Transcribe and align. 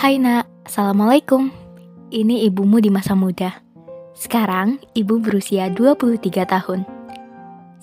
Hai 0.00 0.16
nak, 0.16 0.48
Assalamualaikum. 0.64 1.52
Ini 2.08 2.48
ibumu 2.48 2.80
di 2.80 2.88
masa 2.88 3.12
muda. 3.12 3.60
Sekarang, 4.16 4.80
ibu 4.96 5.20
berusia 5.20 5.68
23 5.68 6.48
tahun. 6.48 6.88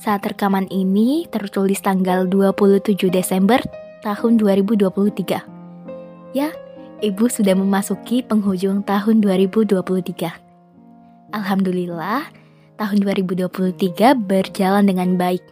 Saat 0.02 0.26
rekaman 0.26 0.66
ini 0.74 1.30
tertulis 1.30 1.78
tanggal 1.78 2.26
27 2.26 3.14
Desember 3.14 3.62
tahun 4.02 4.42
2023. 4.42 5.46
Ya, 6.34 6.50
ibu 7.06 7.30
sudah 7.30 7.54
memasuki 7.54 8.26
penghujung 8.26 8.82
tahun 8.82 9.22
2023. 9.22 10.34
Alhamdulillah, 11.38 12.34
tahun 12.82 12.98
2023 13.14 14.18
berjalan 14.18 14.90
dengan 14.90 15.22
baik. 15.22 15.46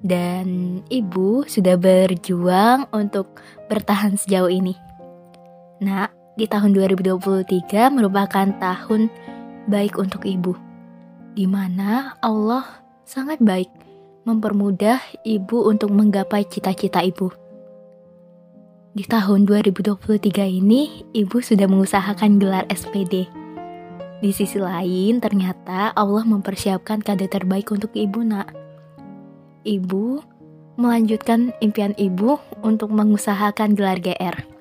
Dan 0.00 0.80
ibu 0.88 1.44
sudah 1.44 1.76
berjuang 1.76 2.88
untuk 2.96 3.44
bertahan 3.68 4.16
sejauh 4.16 4.48
ini. 4.48 4.83
Nah, 5.82 6.06
di 6.34 6.46
tahun 6.46 6.74
2023 6.74 7.90
merupakan 7.90 8.46
tahun 8.58 9.10
baik 9.66 9.98
untuk 9.98 10.26
ibu, 10.26 10.54
di 11.34 11.46
mana 11.46 12.14
Allah 12.22 12.84
sangat 13.02 13.38
baik 13.42 13.70
mempermudah 14.24 15.00
ibu 15.22 15.68
untuk 15.68 15.92
menggapai 15.92 16.46
cita-cita 16.48 17.02
ibu. 17.04 17.30
Di 18.94 19.02
tahun 19.02 19.42
2023 19.50 20.46
ini, 20.46 21.02
ibu 21.10 21.42
sudah 21.42 21.66
mengusahakan 21.66 22.38
gelar 22.38 22.64
SPD. 22.70 23.26
Di 24.22 24.30
sisi 24.30 24.62
lain, 24.62 25.18
ternyata 25.18 25.90
Allah 25.92 26.22
mempersiapkan 26.22 27.02
kado 27.02 27.26
terbaik 27.26 27.74
untuk 27.74 27.90
ibu, 27.98 28.22
Nak. 28.22 28.54
Ibu 29.66 30.22
melanjutkan 30.78 31.50
impian 31.58 31.92
ibu 31.98 32.38
untuk 32.62 32.94
mengusahakan 32.94 33.74
gelar 33.74 33.98
GR. 33.98 34.53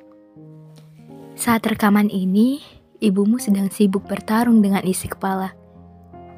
Saat 1.33 1.65
rekaman 1.65 2.13
ini, 2.13 2.61
ibumu 3.01 3.41
sedang 3.41 3.65
sibuk 3.73 4.05
bertarung 4.05 4.61
dengan 4.61 4.85
isi 4.85 5.09
kepala 5.09 5.57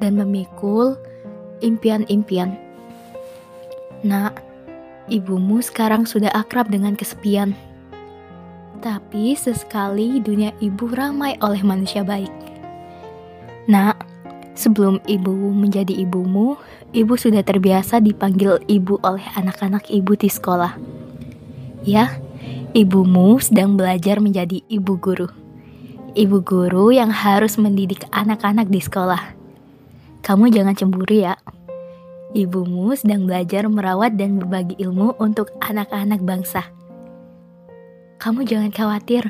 dan 0.00 0.16
memikul 0.16 0.96
impian-impian. 1.60 2.56
Nak, 4.00 4.40
ibumu 5.12 5.60
sekarang 5.60 6.08
sudah 6.08 6.32
akrab 6.32 6.72
dengan 6.72 6.96
kesepian. 6.96 7.52
Tapi 8.80 9.36
sesekali 9.36 10.16
dunia 10.24 10.56
ibu 10.64 10.88
ramai 10.88 11.36
oleh 11.44 11.60
manusia 11.60 12.00
baik. 12.00 12.32
Nak, 13.68 14.00
sebelum 14.56 15.04
ibu 15.04 15.52
menjadi 15.52 15.92
ibumu, 15.92 16.56
ibu 16.96 17.14
sudah 17.20 17.44
terbiasa 17.44 18.00
dipanggil 18.00 18.64
ibu 18.64 18.96
oleh 19.04 19.24
anak-anak 19.36 19.92
ibu 19.92 20.16
di 20.16 20.32
sekolah. 20.32 20.72
Ya, 21.84 22.16
Ibumu 22.76 23.40
sedang 23.40 23.80
belajar 23.80 24.20
menjadi 24.20 24.60
ibu 24.68 25.00
guru. 25.00 25.32
Ibu 26.12 26.44
guru 26.44 26.92
yang 26.92 27.08
harus 27.08 27.56
mendidik 27.56 28.04
anak-anak 28.12 28.68
di 28.68 28.84
sekolah. 28.84 29.32
Kamu 30.20 30.52
jangan 30.52 30.76
cemburu 30.76 31.24
ya. 31.24 31.40
Ibumu 32.36 32.92
sedang 32.92 33.24
belajar 33.24 33.64
merawat 33.72 34.20
dan 34.20 34.36
berbagi 34.36 34.76
ilmu 34.76 35.16
untuk 35.16 35.56
anak-anak 35.64 36.20
bangsa. 36.20 36.68
Kamu 38.20 38.44
jangan 38.44 38.68
khawatir. 38.68 39.24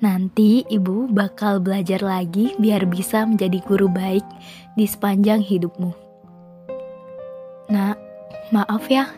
Nanti 0.00 0.64
ibu 0.64 1.04
bakal 1.12 1.60
belajar 1.60 2.00
lagi 2.00 2.56
biar 2.56 2.88
bisa 2.88 3.28
menjadi 3.28 3.60
guru 3.68 3.92
baik 3.92 4.24
di 4.72 4.88
sepanjang 4.88 5.44
hidupmu. 5.44 5.92
Nah, 7.68 7.92
maaf 8.56 8.88
ya, 8.88 9.12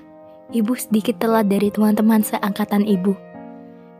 ibu 0.50 0.74
sedikit 0.74 1.22
telat 1.22 1.46
dari 1.46 1.70
teman-teman 1.70 2.26
seangkatan 2.26 2.82
ibu. 2.82 3.14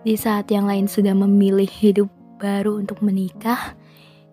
Di 0.07 0.15
saat 0.15 0.47
yang 0.55 0.71
lain 0.71 0.87
sudah 0.87 1.19
memilih 1.19 1.67
hidup 1.67 2.07
baru 2.39 2.79
untuk 2.79 3.03
menikah, 3.03 3.75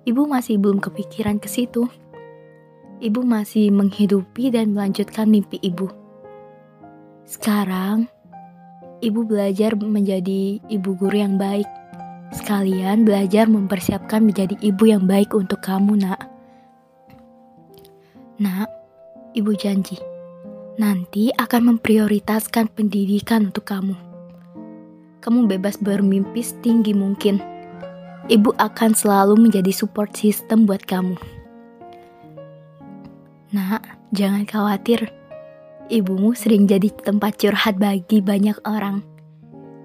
ibu 0.05 0.29
masih 0.29 0.61
belum 0.61 0.77
kepikiran 0.77 1.41
ke 1.41 1.49
situ. 1.49 1.89
Ibu 3.01 3.25
masih 3.25 3.73
menghidupi 3.73 4.53
dan 4.53 4.77
melanjutkan 4.77 5.25
mimpi 5.25 5.57
ibu. 5.65 5.89
Sekarang, 7.25 8.05
ibu 9.01 9.25
belajar 9.25 9.73
menjadi 9.73 10.61
ibu 10.61 10.93
guru 10.93 11.17
yang 11.17 11.41
baik. 11.41 11.65
Sekalian 12.37 13.01
belajar 13.01 13.49
mempersiapkan 13.49 14.21
menjadi 14.21 14.53
ibu 14.61 14.85
yang 14.85 15.09
baik 15.09 15.33
untuk 15.33 15.57
kamu, 15.65 16.05
Nak. 16.05 16.21
Nak, 18.37 18.69
ibu 19.33 19.57
janji 19.57 19.97
nanti 20.77 21.33
akan 21.33 21.77
memprioritaskan 21.77 22.69
pendidikan 22.77 23.49
untuk 23.49 23.65
kamu 23.65 24.12
kamu 25.23 25.47
bebas 25.47 25.79
bermimpi 25.79 26.43
setinggi 26.43 26.91
mungkin. 26.91 27.39
Ibu 28.27 28.59
akan 28.59 28.91
selalu 28.91 29.39
menjadi 29.39 29.71
support 29.71 30.11
system 30.19 30.67
buat 30.67 30.83
kamu. 30.83 31.15
Nak, 33.55 34.11
jangan 34.11 34.43
khawatir. 34.43 35.07
Ibumu 35.87 36.35
sering 36.35 36.67
jadi 36.67 36.91
tempat 36.91 37.39
curhat 37.39 37.79
bagi 37.79 38.19
banyak 38.19 38.59
orang. 38.67 38.99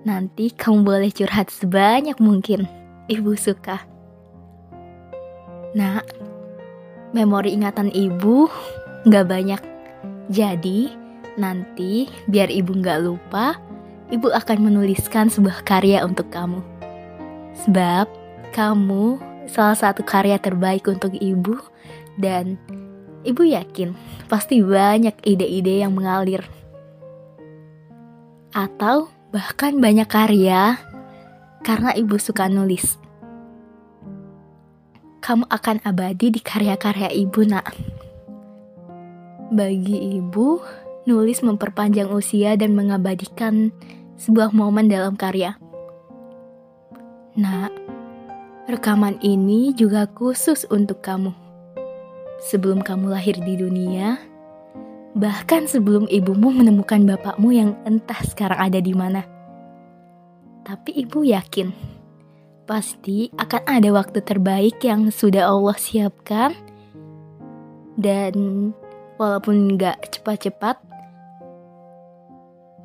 Nanti 0.02 0.50
kamu 0.50 0.82
boleh 0.82 1.10
curhat 1.14 1.54
sebanyak 1.54 2.18
mungkin. 2.18 2.66
Ibu 3.06 3.38
suka. 3.38 3.82
Nak, 5.78 6.06
memori 7.14 7.54
ingatan 7.54 7.94
ibu 7.94 8.50
nggak 9.06 9.26
banyak. 9.26 9.62
Jadi, 10.32 10.90
nanti 11.38 12.10
biar 12.26 12.50
ibu 12.50 12.72
nggak 12.72 12.98
lupa, 13.04 13.67
ibu 14.08 14.28
akan 14.32 14.58
menuliskan 14.72 15.28
sebuah 15.28 15.64
karya 15.64 16.04
untuk 16.04 16.32
kamu. 16.32 16.64
Sebab 17.64 18.08
kamu 18.56 19.20
salah 19.48 19.76
satu 19.76 20.04
karya 20.04 20.40
terbaik 20.40 20.88
untuk 20.88 21.12
ibu 21.16 21.60
dan 22.16 22.56
ibu 23.24 23.42
yakin 23.44 23.92
pasti 24.28 24.64
banyak 24.64 25.16
ide-ide 25.24 25.84
yang 25.84 25.92
mengalir. 25.92 26.44
Atau 28.52 29.12
bahkan 29.28 29.76
banyak 29.76 30.08
karya 30.08 30.80
karena 31.60 31.92
ibu 31.92 32.16
suka 32.16 32.48
nulis. 32.48 32.96
Kamu 35.18 35.44
akan 35.52 35.84
abadi 35.84 36.32
di 36.32 36.40
karya-karya 36.40 37.12
ibu, 37.12 37.44
Nak. 37.44 37.66
Bagi 39.52 40.16
ibu, 40.16 40.56
nulis 41.04 41.44
memperpanjang 41.44 42.08
usia 42.08 42.56
dan 42.56 42.72
mengabadikan 42.72 43.68
sebuah 44.18 44.50
momen 44.50 44.90
dalam 44.90 45.14
karya. 45.14 45.54
Nah, 47.38 47.70
rekaman 48.66 49.22
ini 49.22 49.70
juga 49.72 50.10
khusus 50.10 50.66
untuk 50.68 51.00
kamu. 51.06 51.30
Sebelum 52.50 52.82
kamu 52.82 53.14
lahir 53.14 53.38
di 53.38 53.54
dunia, 53.54 54.18
bahkan 55.14 55.70
sebelum 55.70 56.10
ibumu 56.10 56.50
menemukan 56.50 57.02
bapakmu 57.06 57.54
yang 57.54 57.78
entah 57.86 58.18
sekarang 58.26 58.58
ada 58.58 58.82
di 58.82 58.94
mana. 58.94 59.22
Tapi 60.66 60.98
ibu 60.98 61.22
yakin, 61.22 61.70
pasti 62.66 63.30
akan 63.38 63.62
ada 63.64 63.88
waktu 63.94 64.18
terbaik 64.20 64.82
yang 64.82 65.08
sudah 65.14 65.46
Allah 65.46 65.78
siapkan. 65.78 66.52
Dan 67.98 68.70
walaupun 69.18 69.74
nggak 69.74 70.14
cepat-cepat, 70.18 70.78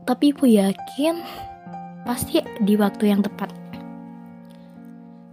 tapi 0.03 0.35
ibu 0.35 0.45
yakin 0.47 1.19
pasti 2.03 2.43
di 2.63 2.75
waktu 2.75 3.11
yang 3.15 3.23
tepat. 3.23 3.49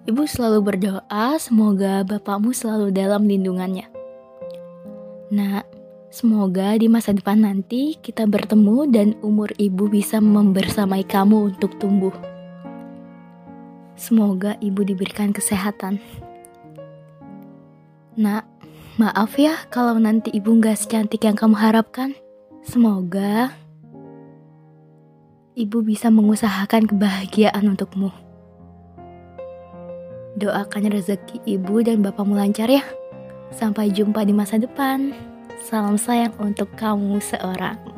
Ibu 0.08 0.26
selalu 0.26 0.58
berdoa 0.64 1.38
semoga 1.38 2.02
bapakmu 2.02 2.50
selalu 2.50 2.90
dalam 2.90 3.28
lindungannya. 3.28 3.86
Nah, 5.30 5.62
semoga 6.10 6.74
di 6.74 6.90
masa 6.90 7.14
depan 7.14 7.46
nanti 7.46 7.94
kita 8.00 8.26
bertemu 8.26 8.90
dan 8.90 9.08
umur 9.22 9.54
ibu 9.60 9.86
bisa 9.86 10.18
membersamai 10.18 11.06
kamu 11.06 11.54
untuk 11.54 11.78
tumbuh. 11.78 12.10
Semoga 13.94 14.56
ibu 14.58 14.80
diberikan 14.82 15.30
kesehatan. 15.30 16.00
Nak, 18.18 18.48
maaf 18.98 19.38
ya 19.38 19.54
kalau 19.70 20.00
nanti 20.00 20.34
ibu 20.34 20.56
gak 20.58 20.80
secantik 20.80 21.22
yang 21.22 21.36
kamu 21.38 21.54
harapkan. 21.54 22.16
Semoga 22.66 23.54
ibu 25.60 25.84
bisa 25.84 26.08
mengusahakan 26.08 26.88
kebahagiaan 26.88 27.68
untukmu. 27.68 28.08
Doakan 30.40 30.88
rezeki 30.88 31.44
ibu 31.44 31.84
dan 31.84 32.00
bapakmu 32.00 32.32
lancar 32.32 32.72
ya. 32.72 32.80
Sampai 33.52 33.92
jumpa 33.92 34.24
di 34.24 34.32
masa 34.32 34.56
depan. 34.56 35.12
Salam 35.60 36.00
sayang 36.00 36.32
untuk 36.40 36.72
kamu 36.80 37.20
seorang. 37.20 37.89